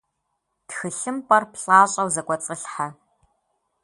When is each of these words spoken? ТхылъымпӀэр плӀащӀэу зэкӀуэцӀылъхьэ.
ТхылъымпӀэр 0.67 1.43
плӀащӀэу 1.51 2.07
зэкӀуэцӀылъхьэ. 2.13 2.87